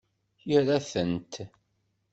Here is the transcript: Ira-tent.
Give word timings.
Ira-tent. 0.55 1.33